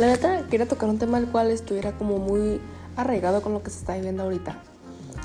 [0.00, 2.58] La neta, quería tocar un tema el cual estuviera como muy
[2.96, 4.56] arraigado con lo que se está viviendo ahorita.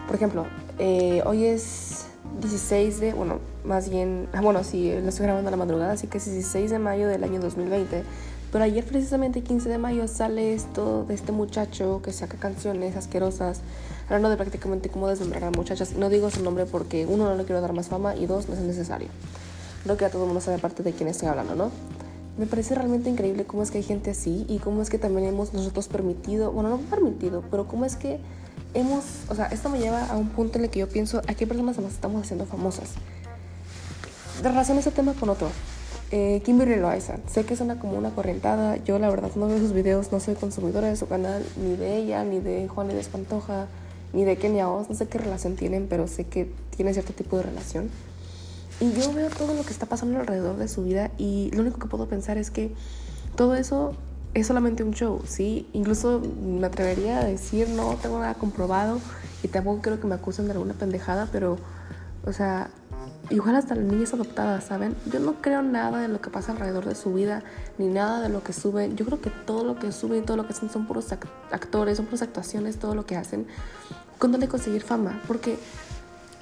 [0.06, 0.48] Por ejemplo,
[0.80, 2.08] eh, hoy es
[2.42, 6.08] 16 de, bueno, más bien, ah, bueno, sí, lo estoy grabando a la madrugada, así
[6.08, 8.04] que es 16 de mayo del año 2020.
[8.52, 13.62] Pero ayer precisamente 15 de mayo sale esto de este muchacho que saca canciones asquerosas,
[14.08, 15.94] hablando de prácticamente cómo desmembrar a muchachas.
[15.94, 18.56] No digo su nombre porque uno no le quiero dar más fama y dos no
[18.56, 19.08] es necesario.
[19.86, 21.72] Creo que ya todo el mundo sabe aparte de quién estoy hablando, ¿no?
[22.38, 25.28] Me parece realmente increíble cómo es que hay gente así y cómo es que también
[25.28, 28.20] hemos nosotros permitido, bueno, no permitido, pero cómo es que
[28.74, 31.34] hemos, o sea, esto me lleva a un punto en el que yo pienso, ¿a
[31.34, 32.90] qué personas nos estamos haciendo famosas?
[34.44, 35.50] De relación a ese tema con otro.
[36.12, 39.72] Eh, Kimberly Loaiza, sé que suena como una corrientada, yo la verdad no veo sus
[39.72, 43.68] videos, no soy consumidora de su canal, ni de ella, ni de Juan de Espantoja,
[44.14, 47.38] ni de Kenia Oz, no sé qué relación tienen, pero sé que tiene cierto tipo
[47.38, 47.90] de relación.
[48.80, 51.80] Y yo veo todo lo que está pasando alrededor de su vida y lo único
[51.80, 52.74] que puedo pensar es que
[53.36, 53.94] todo eso
[54.34, 55.68] es solamente un show, ¿sí?
[55.72, 59.00] Incluso me atrevería a decir, no tengo nada comprobado
[59.44, 61.58] y tampoco creo que me acusen de alguna pendejada, pero,
[62.26, 62.70] o sea,
[63.30, 64.96] igual hasta las niñas adoptadas, ¿saben?
[65.12, 67.44] Yo no creo nada de lo que pasa alrededor de su vida,
[67.78, 68.98] ni nada de lo que suben.
[68.98, 71.12] Yo creo que todo lo que suben todo lo que hacen son puros
[71.52, 73.48] actores, son puras actuaciones, todo lo que hacen,
[74.18, 75.58] con de conseguir fama, porque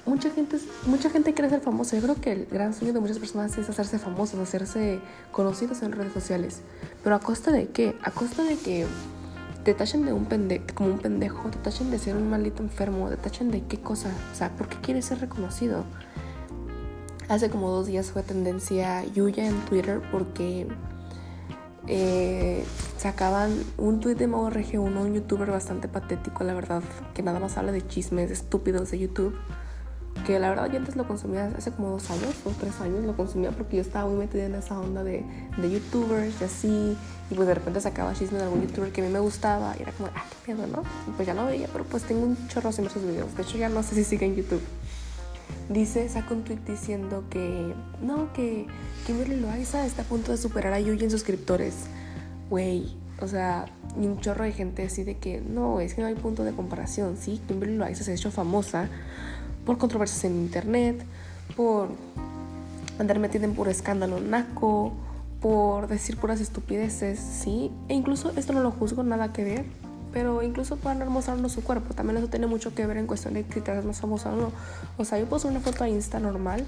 [0.06, 1.96] mucha gente, mucha gente quiere ser famosa.
[1.96, 5.00] Yo creo que el gran sueño de muchas personas es hacerse famosos, hacerse
[5.32, 6.60] conocidos en redes sociales.
[7.02, 7.96] Pero a costa de qué?
[8.02, 8.86] A costa de que
[9.64, 13.08] te tachen de un pendejo, como un pendejo, te tachen de ser un maldito enfermo,
[13.08, 14.10] te tachen de qué cosa.
[14.32, 15.84] O sea, ¿por qué quieres ser reconocido?
[17.28, 20.66] Hace como dos días fue tendencia Yuya en Twitter porque
[21.86, 22.62] eh,
[22.98, 26.82] sacaban un tweet de Modo Regio 1, un youtuber bastante patético, la verdad,
[27.14, 29.34] que nada más habla de chismes estúpidos de YouTube
[30.24, 33.16] que la verdad yo antes lo consumía hace como dos años o tres años, lo
[33.16, 35.24] consumía porque yo estaba muy metida en esa onda de,
[35.56, 36.96] de youtubers y así,
[37.30, 39.82] y pues de repente sacaba chisme de algún youtuber que a mí me gustaba y
[39.82, 40.82] era como, ah, qué pedo, ¿no?
[41.06, 43.58] Y pues ya no veía, pero pues tengo un chorro de sus videos, de hecho
[43.58, 44.62] ya no sé si sigue en YouTube.
[45.68, 48.66] Dice, saca un tweet diciendo que, no, que
[49.06, 51.74] Kimberly Loaiza está a punto de superar a Yuji en suscriptores.
[52.50, 53.66] Güey, o sea,
[53.98, 56.52] y un chorro de gente así de que, no, es que no hay punto de
[56.52, 57.40] comparación, ¿sí?
[57.48, 58.88] Kimberly Loaiza se ha hecho famosa
[59.64, 61.04] por controversias en internet,
[61.56, 61.88] por
[62.98, 64.92] andar metida en puro escándalo naco,
[65.40, 67.70] por decir puras estupideces, sí.
[67.88, 69.64] E incluso esto no lo juzgo, nada que ver.
[70.12, 73.34] Pero incluso por andar mostrando su cuerpo, también eso tiene mucho que ver en cuestión
[73.34, 74.52] de que te más famosa o no.
[74.96, 76.64] O sea, yo puedo una foto a Insta normal,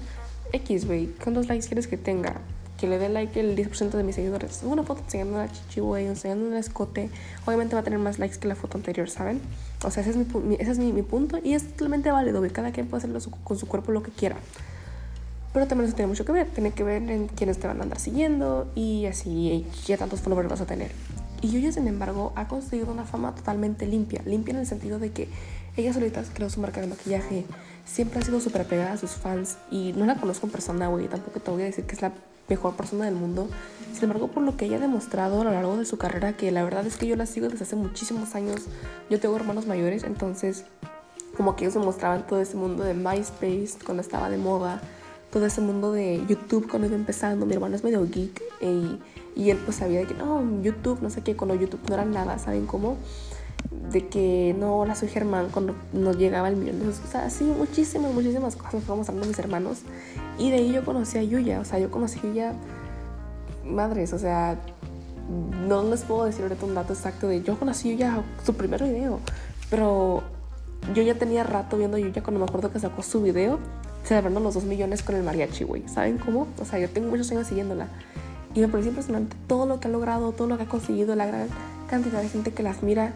[0.51, 2.35] X, güey, ¿cuántos likes quieres que tenga?
[2.77, 4.61] Que le dé like el 10% de mis seguidores.
[4.63, 7.09] Una foto enseñando una chichi, güey, enseñando un escote,
[7.45, 9.41] obviamente va a tener más likes que la foto anterior, ¿saben?
[9.83, 12.51] O sea, ese es mi, ese es mi, mi punto y es totalmente válido, güey.
[12.51, 14.37] Cada quien puede hacerlo con su cuerpo lo que quiera.
[15.53, 16.47] Pero también eso tiene mucho que ver.
[16.47, 20.21] Tiene que ver en quiénes te van a andar siguiendo y así, y qué tantos
[20.21, 20.91] followers vas a tener.
[21.41, 24.21] Y Yuya, sin embargo, ha conseguido una fama totalmente limpia.
[24.25, 25.27] Limpia en el sentido de que
[25.75, 27.45] ella solita creó su marca de maquillaje.
[27.85, 29.57] Siempre ha sido súper apegada a sus fans.
[29.71, 31.07] Y no la conozco en persona, güey.
[31.07, 32.11] Tampoco te voy a decir que es la
[32.49, 33.47] mejor persona del mundo.
[33.93, 36.51] Sin embargo, por lo que ella ha demostrado a lo largo de su carrera, que
[36.51, 38.65] la verdad es que yo la sigo desde hace muchísimos años.
[39.09, 40.65] Yo tengo hermanos mayores, entonces
[41.35, 44.81] como que ellos me mostraban todo ese mundo de MySpace cuando estaba de moda,
[45.31, 47.45] todo ese mundo de YouTube cuando iba empezando.
[47.45, 48.99] Mi hermano es medio geek y,
[49.35, 52.39] y él pues sabía que no, YouTube, no sé qué, cuando YouTube no era nada,
[52.39, 52.97] ¿saben cómo?
[53.91, 57.43] De que no, hola, soy Germán, cuando nos llegaba el millón de O sea, así
[57.43, 59.79] muchísimas, muchísimas cosas fueron mostrando mis hermanos.
[60.37, 62.53] Y de ahí yo conocí a Yuya, o sea, yo conocí a Yuya,
[63.65, 64.59] madres, o sea,
[65.67, 68.83] no les puedo decir ahorita un dato exacto de yo conocí a Yuya su primer
[68.83, 69.19] video,
[69.69, 70.23] pero
[70.93, 73.59] yo ya tenía rato viendo a Yuya cuando me acuerdo que sacó su video
[74.03, 75.87] celebrando los dos millones con el mariachi, güey.
[75.87, 76.47] ¿Saben cómo?
[76.61, 77.87] O sea, yo tengo muchos años siguiéndola.
[78.55, 81.25] Y me parece impresionante todo lo que ha logrado, todo lo que ha conseguido, la
[81.25, 81.47] gran
[81.89, 83.13] cantidad de gente que la admira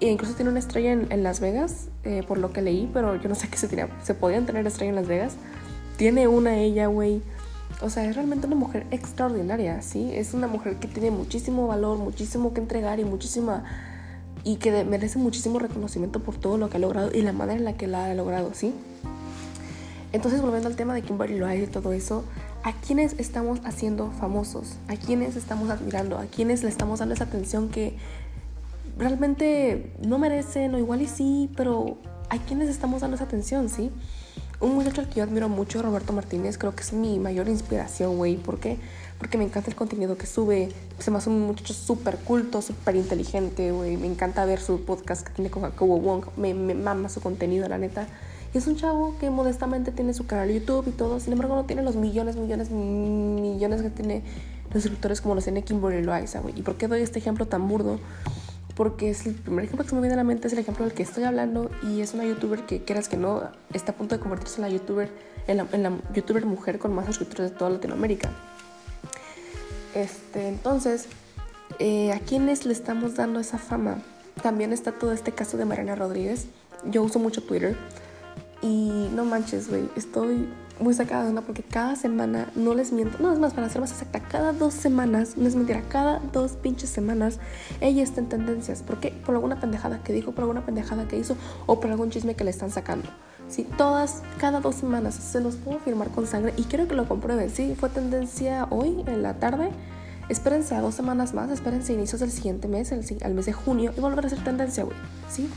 [0.00, 3.28] e incluso tiene una estrella en, Las Vegas, eh, por lo que leí, pero yo
[3.28, 3.88] no sé qué se tenía.
[4.02, 5.34] Se podían tener estrella en Las Vegas.
[5.96, 7.22] Tiene una ella, güey.
[7.80, 10.10] O sea, es realmente una mujer extraordinaria, ¿sí?
[10.12, 13.64] Es una mujer que tiene muchísimo valor, muchísimo que entregar y muchísima...
[14.44, 17.64] Y que merece muchísimo reconocimiento por todo lo que ha logrado y la manera en
[17.64, 18.72] la que la ha logrado, ¿sí?
[20.12, 22.24] Entonces, volviendo al tema de Kimberly Loaiza y todo eso,
[22.62, 24.76] ¿a quiénes estamos haciendo famosos?
[24.86, 26.18] ¿A quiénes estamos admirando?
[26.18, 27.96] ¿A quiénes le estamos dando esa atención que
[28.98, 31.98] realmente no merecen o igual y sí, pero
[32.28, 33.90] hay quienes estamos dando esa atención, ¿sí?
[34.60, 38.16] Un muchacho al que yo admiro mucho, Roberto Martínez, creo que es mi mayor inspiración,
[38.16, 38.36] güey.
[38.36, 38.76] ¿Por qué?
[39.18, 40.70] Porque me encanta el contenido que sube.
[40.98, 43.96] Se me hace un muchacho súper culto, súper inteligente, güey.
[43.96, 46.26] Me encanta ver su podcast que tiene con Jacobo Wong.
[46.36, 48.08] Me, me mama su contenido, la neta.
[48.52, 51.20] Y es un chavo que modestamente tiene su canal de YouTube y todo.
[51.20, 54.24] Sin embargo, no tiene los millones, millones, millones que tiene
[54.72, 56.58] los suscriptores como los tiene Kimberly Loaiza, güey.
[56.58, 58.00] ¿Y por qué doy este ejemplo tan burdo?
[58.78, 60.84] Porque es el primer ejemplo que se me viene a la mente, es el ejemplo
[60.84, 63.42] del que estoy hablando y es una youtuber que, quieras que no,
[63.74, 65.10] está a punto de convertirse en la youtuber,
[65.48, 68.30] en la, youtuber mujer con más suscriptores de toda Latinoamérica.
[69.96, 71.06] Este, entonces,
[71.80, 74.00] eh, ¿a quiénes le estamos dando esa fama?
[74.42, 76.46] También está todo este caso de Mariana Rodríguez.
[76.84, 77.76] Yo uso mucho Twitter
[78.62, 80.48] y no manches, güey, estoy
[80.80, 83.80] muy sacada de onda porque cada semana, no les miento, no es más, para ser
[83.80, 87.38] más exacta, cada dos semanas, no es mentira, cada dos pinches semanas,
[87.80, 88.82] ella está en tendencias.
[88.82, 89.10] ¿Por qué?
[89.10, 91.36] Por alguna pendejada que dijo, por alguna pendejada que hizo
[91.66, 93.08] o por algún chisme que le están sacando.
[93.48, 97.08] Sí, todas, cada dos semanas, se los puedo firmar con sangre y quiero que lo
[97.08, 97.48] comprueben.
[97.50, 99.70] Sí, fue tendencia hoy en la tarde.
[100.28, 103.54] Espérense a dos semanas más, espérense a inicios del siguiente mes, el, al mes de
[103.54, 104.96] junio, y volver a ser tendencia, güey.
[105.30, 105.48] ¿Sí?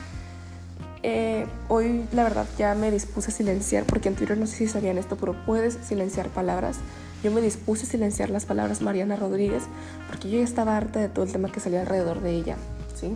[1.04, 4.68] Eh, hoy la verdad ya me dispuse a silenciar, porque en Twitter no sé si
[4.68, 6.78] sabían esto, pero puedes silenciar palabras.
[7.24, 9.64] Yo me dispuse a silenciar las palabras Mariana Rodríguez,
[10.08, 12.56] porque yo ya estaba harta de todo el tema que salía alrededor de ella,
[12.96, 13.16] ¿sí?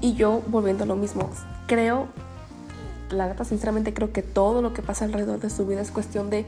[0.00, 1.28] Y yo, volviendo a lo mismo,
[1.66, 2.06] creo,
[3.10, 6.30] la neta, sinceramente creo que todo lo que pasa alrededor de su vida es cuestión
[6.30, 6.46] de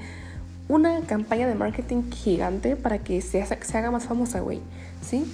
[0.69, 4.61] una campaña de marketing gigante para que se, se haga más famosa, güey,
[5.03, 5.25] ¿sí?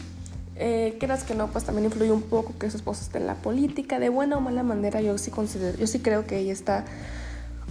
[0.58, 3.34] Eh, quieras que no, pues también influye un poco que su esposo esté en la
[3.34, 3.98] política.
[3.98, 6.84] De buena o mala manera, yo sí considero, yo sí creo que ella está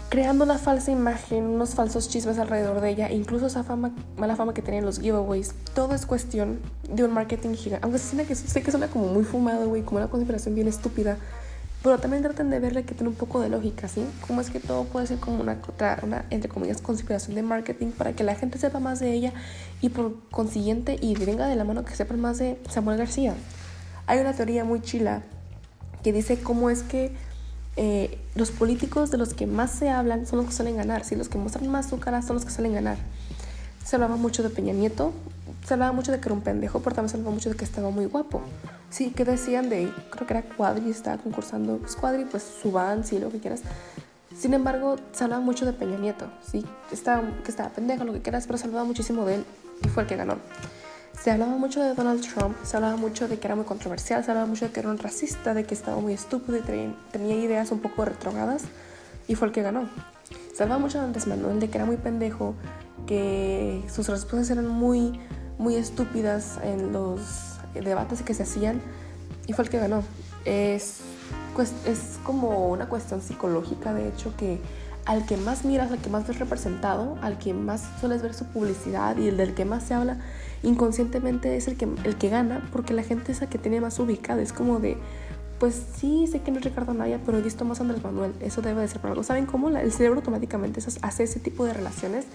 [0.10, 4.54] creando una falsa imagen, unos falsos chismes alrededor de ella, incluso esa fama, mala fama
[4.54, 5.54] que tenían los giveaways.
[5.74, 6.60] Todo es cuestión
[6.90, 7.84] de un marketing gigante.
[7.84, 11.18] Aunque sé que, sé que suena como muy fumado, güey, como una conspiración bien estúpida.
[11.86, 14.04] Pero también traten de verle que tiene un poco de lógica, ¿sí?
[14.26, 15.60] Cómo es que todo puede ser como una,
[16.02, 19.34] una, entre comillas, conspiración de marketing para que la gente sepa más de ella
[19.82, 23.36] y por consiguiente y venga de la mano que sepan más de Samuel García.
[24.08, 25.22] Hay una teoría muy chila
[26.02, 27.12] que dice cómo es que
[27.76, 31.16] eh, los políticos de los que más se hablan son los que suelen ganar, ¿sí?
[31.16, 32.98] Los que muestran más su cara son los que suelen ganar.
[33.86, 35.14] Se hablaba mucho de Peña Nieto,
[35.68, 37.64] se hablaba mucho de que era un pendejo, pero también se hablaba mucho de que
[37.64, 38.42] estaba muy guapo.
[38.90, 43.04] Sí, que decían de, creo que era Cuadri, estaba concursando, pues Cuadri, pues su van,
[43.04, 43.62] sí, lo que quieras.
[44.38, 48.22] Sin embargo, se hablaba mucho de Peña Nieto, sí, estaba, que estaba pendejo, lo que
[48.22, 49.46] quieras, pero se hablaba muchísimo de él
[49.84, 50.38] y fue el que ganó.
[51.22, 54.32] Se hablaba mucho de Donald Trump, se hablaba mucho de que era muy controversial, se
[54.32, 56.62] hablaba mucho de que era un racista, de que estaba muy estúpido y
[57.12, 58.64] tenía ideas un poco retrogadas
[59.28, 59.90] y fue el que ganó.
[60.54, 62.56] Se hablaba mucho de Andrés Manuel, de que era muy pendejo,
[63.08, 65.20] que sus respuestas eran muy,
[65.58, 68.82] muy estúpidas en los debates que se hacían
[69.48, 70.04] y fue el que ganó.
[70.46, 71.00] Es,
[71.56, 74.60] pues, es como una cuestión psicológica, de hecho, que
[75.06, 78.46] al que más miras, al que más ves representado, al que más sueles ver su
[78.46, 80.18] publicidad y el del que más se habla,
[80.64, 84.00] inconscientemente es el que, el que gana, porque la gente es la que tiene más
[84.00, 84.42] ubicada.
[84.42, 84.98] Es como de,
[85.60, 88.34] pues sí, sé que no es Ricardo Naya, pero he visto más a Andrés Manuel.
[88.40, 89.24] Eso debe de ser por algo.
[89.24, 89.70] ¿Saben cómo?
[89.70, 92.26] el cerebro automáticamente hace ese tipo de relaciones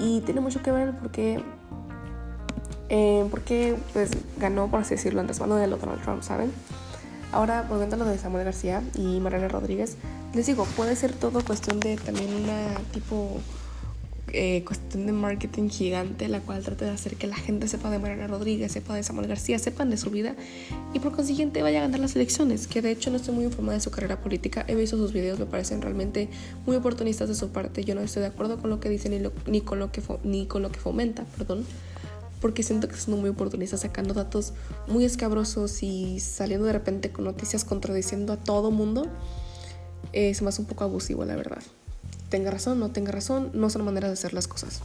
[0.00, 1.42] y tiene mucho que ver porque
[2.88, 6.52] eh, porque pues ganó, por así decirlo, Andrés Manuel o Donald Trump, ¿saben?
[7.32, 9.96] Ahora, volviendo a lo de Samuel García y Mariana Rodríguez,
[10.34, 13.38] les digo, puede ser todo cuestión de también una tipo
[14.32, 17.98] eh, cuestión de marketing gigante, la cual trata de hacer que la gente sepa de
[17.98, 20.34] Mariana Rodríguez, sepa de Samuel García, sepan de su vida
[20.94, 22.66] y por consiguiente vaya a ganar las elecciones.
[22.66, 25.38] Que de hecho no estoy muy informada de su carrera política, he visto sus videos,
[25.38, 26.28] me parecen realmente
[26.66, 27.84] muy oportunistas de su parte.
[27.84, 30.46] Yo no estoy de acuerdo con lo que dice ni, ni, con, lo que ni
[30.46, 31.64] con lo que fomenta, perdón
[32.40, 34.52] porque siento que es muy oportunista sacando datos
[34.86, 39.06] muy escabrosos y saliendo de repente con noticias contradiciendo a todo mundo,
[40.12, 41.62] es más un poco abusivo, la verdad.
[42.28, 44.80] Tenga razón, no tenga razón, no son maneras de hacer las cosas.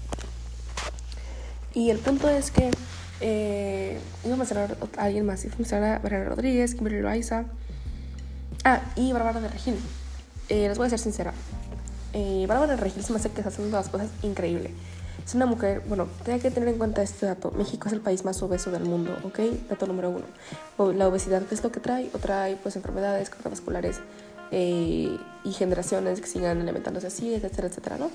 [1.73, 2.71] Y el punto es que
[3.21, 7.45] eh, iba a mencionar a alguien más, iba a mencionar a Bárbara Rodríguez, Kimberly Loaiza,
[8.63, 9.75] ah, y Bárbara de Regil.
[10.49, 11.33] Eh, les voy a ser sincera,
[12.13, 14.71] eh, Bárbara de Regil se me hace que está haciendo las cosas increíble.
[15.25, 17.51] Es una mujer, bueno, hay que tener en cuenta este dato.
[17.51, 19.39] México es el país más obeso del mundo, ¿ok?
[19.69, 20.93] Dato número uno.
[20.93, 22.09] La obesidad, ¿qué es lo que trae?
[22.13, 23.99] O trae, pues, enfermedades cardiovasculares
[24.51, 28.09] eh, y generaciones que sigan alimentándose así, etcétera, etcétera, ¿no?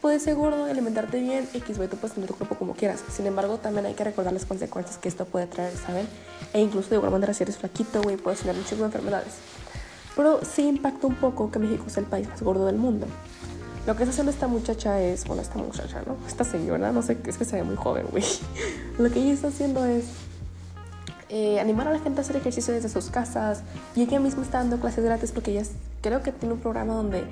[0.00, 3.02] Puedes ser gordo, alimentarte bien, X, güey, tú puedes tener tu cuerpo como quieras.
[3.10, 6.06] Sin embargo, también hay que recordar las consecuencias que esto puede traer, ¿saben?
[6.52, 9.34] E incluso de igual manera, si eres flaquito, güey, puedes tener muchas enfermedades.
[10.14, 13.06] Pero sí impacta un poco que México es el país más gordo del mundo.
[13.86, 16.16] Lo que está haciendo esta muchacha es, bueno, esta muchacha, ¿no?
[16.26, 18.24] Esta señora, no sé, es que se ve muy joven, güey.
[18.98, 20.06] Lo que ella está haciendo es
[21.28, 23.62] eh, animar a la gente a hacer ejercicio desde sus casas
[23.94, 25.62] y ella misma está dando clases gratis porque ella
[26.00, 27.24] creo que tiene un programa donde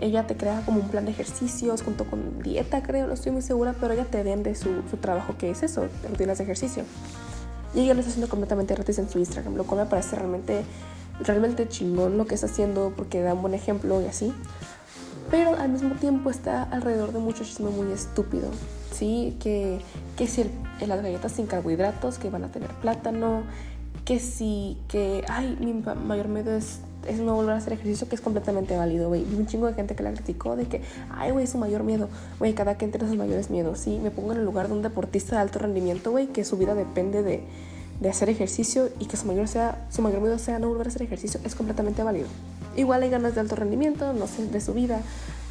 [0.00, 3.42] ella te crea como un plan de ejercicios junto con dieta, creo, no estoy muy
[3.42, 6.84] segura, pero ella te vende su, su trabajo que es eso, rutinas de ejercicio.
[7.74, 10.64] Y ella lo está haciendo completamente gratis en su Instagram, lo cual me parece realmente,
[11.20, 14.32] realmente chingón lo que está haciendo porque da un buen ejemplo y así.
[15.30, 18.48] Pero al mismo tiempo está alrededor de mucho chisme muy estúpido,
[18.92, 19.36] ¿sí?
[19.40, 19.80] Que,
[20.16, 20.50] que si el,
[20.86, 23.42] las galletas sin carbohidratos, que van a tener plátano,
[24.04, 28.14] que si, que, ay, mi mayor miedo es, es no volver a hacer ejercicio, que
[28.14, 29.24] es completamente válido, güey.
[29.24, 32.08] un chingo de gente que la criticó de que, ay, güey, su mayor miedo.
[32.38, 33.98] Güey, cada quien tiene sus mayores miedos, ¿sí?
[34.02, 36.74] Me pongo en el lugar de un deportista de alto rendimiento, güey, que su vida
[36.74, 37.42] depende de,
[38.00, 40.90] de hacer ejercicio y que su mayor, sea, su mayor miedo sea no volver a
[40.90, 42.28] hacer ejercicio, es completamente válido.
[42.76, 45.00] Igual hay ganas de alto rendimiento, no sé, de su vida,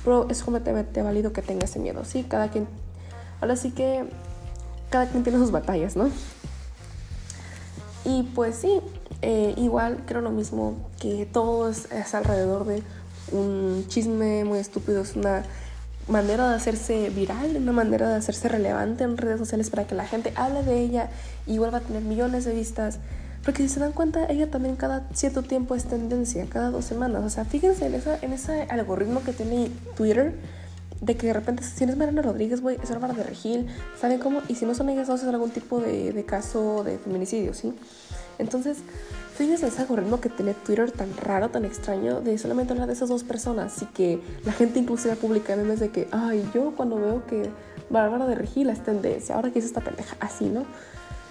[0.03, 2.23] pero es completamente válido que tenga ese miedo, ¿sí?
[2.23, 2.67] Cada quien,
[3.41, 4.05] ahora sí que
[4.89, 6.09] cada quien tiene sus batallas, ¿no?
[8.05, 8.79] Y pues sí,
[9.23, 12.83] eh, igual creo lo mismo, que todo es, alrededor de
[13.31, 15.43] un chisme muy estúpido, es una
[16.07, 20.05] manera de hacerse viral, una manera de hacerse relevante en redes sociales para que la
[20.05, 21.09] gente hable de ella
[21.47, 22.99] y vuelva a tener millones de vistas.
[23.45, 27.23] Porque si se dan cuenta, ella también cada cierto tiempo es tendencia, cada dos semanas.
[27.23, 30.33] O sea, fíjense en, esa, en ese algoritmo que tiene Twitter,
[30.99, 33.67] de que de repente, si eres Mariana Rodríguez, güey, es Álvaro de Regil,
[34.01, 34.41] ¿saben cómo?
[34.47, 37.71] Y si no son ellas dos, es algún tipo de, de caso de feminicidio, ¿sí?
[38.39, 38.79] Entonces,
[39.37, 43.09] fíjense ese algoritmo que tiene Twitter tan raro, tan extraño, de solamente hablar de esas
[43.09, 43.75] dos personas.
[43.75, 47.51] Así que la gente inclusive publica memes de que, ay, yo cuando veo que
[47.91, 50.65] Bárbara de Regil es tendencia, ahora que hizo esta pendeja, así, ¿no?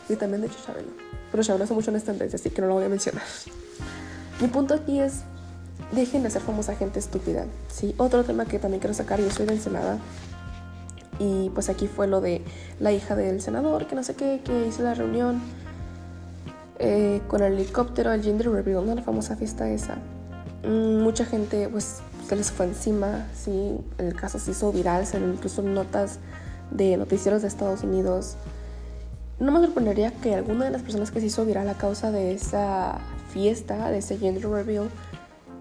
[0.09, 2.69] Y también de hecho Chabelo pero ya hace mucho en esta tendencia, así que no
[2.69, 3.25] lo voy a mencionar.
[4.41, 5.23] Mi punto aquí es,
[5.91, 7.93] dejen de ser famosa gente estúpida, ¿sí?
[7.99, 9.99] Otro tema que también quiero sacar, yo soy de Ensenada,
[11.19, 12.41] y pues aquí fue lo de
[12.79, 15.43] la hija del senador, que no sé qué, que hizo la reunión
[16.79, 18.95] eh, con el helicóptero, el gender reveal, ¿no?
[18.95, 19.97] La famosa fiesta esa.
[20.63, 21.97] Mm, mucha gente, pues,
[22.29, 23.77] se les fue encima, ¿sí?
[23.99, 26.21] El caso se hizo viral, se incluso notas
[26.71, 28.37] de noticieros de Estados Unidos,
[29.41, 32.33] no me sorprendería que alguna de las personas que se hizo viral a causa de
[32.33, 32.99] esa
[33.33, 34.89] fiesta, de ese gender reveal,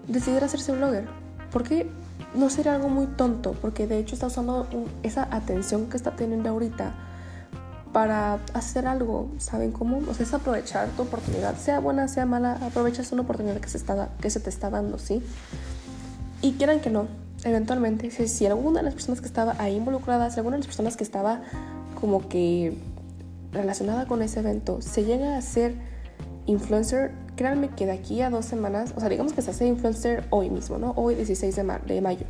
[0.06, 1.08] decidiera hacerse blogger.
[1.50, 1.88] Porque
[2.34, 4.66] no sería algo muy tonto, porque de hecho está usando
[5.02, 6.94] esa atención que está teniendo ahorita
[7.92, 10.00] para hacer algo, ¿saben cómo?
[10.08, 13.78] O sea, es aprovechar tu oportunidad, sea buena, sea mala, aprovechas una oportunidad que se,
[13.78, 15.22] está, que se te está dando, ¿sí?
[16.42, 17.06] Y quieran que no,
[17.44, 20.96] eventualmente, si, si alguna de las personas que estaba ahí involucradas, alguna de las personas
[20.96, 21.42] que estaba
[22.00, 22.76] como que
[23.54, 25.74] relacionada con ese evento se llega a ser
[26.46, 30.24] influencer, créanme que de aquí a dos semanas, o sea, digamos que se hace influencer
[30.30, 30.92] hoy mismo, ¿no?
[30.96, 32.26] Hoy 16 de, de mayo.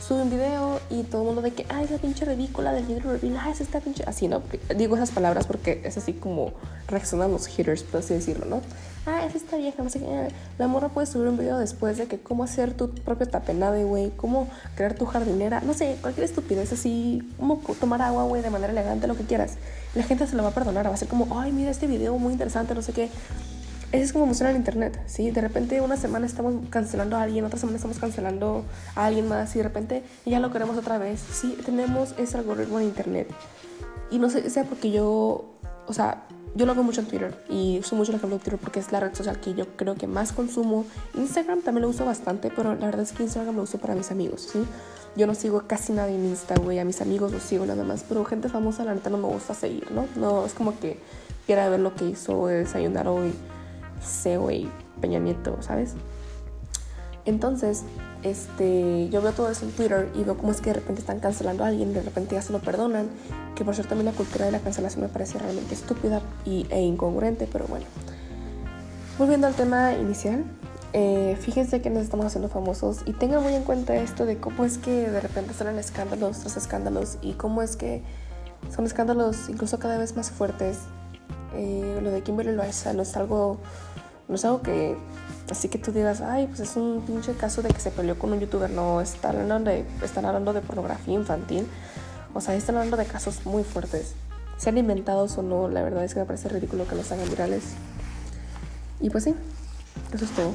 [0.00, 3.12] Sube un video y todo el mundo de que, ay, esa pinche ridícula del video
[3.12, 4.04] reveal, ay, esa está pinche.
[4.06, 4.42] Así, ¿no?
[4.76, 6.52] Digo esas palabras porque es así como
[6.88, 8.60] reaccionan los haters, por así decirlo, ¿no?
[9.06, 10.28] Ah, esa está vieja, no sé qué.
[10.58, 14.10] La morra puede subir un video después de que cómo hacer tu propio tapenade, güey,
[14.16, 18.72] cómo crear tu jardinera, no sé, cualquier estupidez así, cómo tomar agua, güey, de manera
[18.72, 19.58] elegante, lo que quieras
[19.94, 22.18] la gente se lo va a perdonar, va a ser como, ay, mira este video
[22.18, 23.08] muy interesante, no sé qué.
[23.94, 25.30] Eso es como funciona el internet, ¿sí?
[25.30, 28.64] De repente una semana estamos cancelando a alguien, otra semana estamos cancelando
[28.96, 31.20] a alguien más y de repente ya lo queremos otra vez.
[31.20, 33.28] Sí, tenemos ese algoritmo en internet.
[34.10, 35.44] Y no sé, sea porque yo,
[35.86, 36.24] o sea,
[36.56, 38.90] yo lo hago mucho en Twitter y uso mucho el ejemplo de Twitter porque es
[38.90, 40.86] la red social que yo creo que más consumo.
[41.14, 44.10] Instagram también lo uso bastante, pero la verdad es que Instagram lo uso para mis
[44.10, 44.64] amigos, ¿sí?
[45.14, 46.80] Yo no sigo casi nadie en Insta, güey.
[46.80, 48.04] A mis amigos los sigo nada más.
[48.08, 50.08] Pero gente famosa, la neta, no me gusta seguir, ¿no?
[50.16, 50.98] No, es como que
[51.46, 53.32] quiera ver lo que hizo desayunar hoy
[54.04, 54.68] C, güey,
[55.00, 55.94] Peña Nieto, ¿sabes?
[57.24, 57.84] Entonces,
[58.22, 61.20] este, yo veo todo eso en Twitter y veo cómo es que de repente están
[61.20, 63.08] cancelando a alguien, de repente ya se lo perdonan.
[63.54, 66.80] Que por cierto, también la cultura de la cancelación me parece realmente estúpida y, e
[66.80, 67.86] incongruente, pero bueno.
[69.18, 70.44] Volviendo al tema inicial,
[70.92, 74.64] eh, fíjense que nos estamos haciendo famosos y tengan muy en cuenta esto de cómo
[74.64, 78.02] es que de repente salen escándalos tras escándalos y cómo es que
[78.74, 80.78] son escándalos incluso cada vez más fuertes.
[81.54, 83.58] Eh, lo de Kimberly Loaiza no es algo,
[84.28, 84.96] no es algo que
[85.50, 88.32] así que tú digas, ay, pues es un pinche caso de que se peleó con
[88.32, 88.70] un youtuber.
[88.70, 91.66] No, están hablando de, están hablando de pornografía infantil.
[92.32, 94.14] O sea, están hablando de casos muy fuertes.
[94.56, 97.62] Sean inventados o no, la verdad es que me parece ridículo que los hagan virales.
[99.00, 99.34] Y pues sí,
[100.12, 100.52] eso es todo.